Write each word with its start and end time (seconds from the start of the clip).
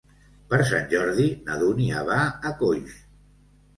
Per 0.53 0.59
Sant 0.69 0.87
Jordi 0.93 1.27
na 1.49 1.59
Dúnia 1.65 2.03
va 2.11 2.19
a 2.53 2.57
Coix. 2.63 2.97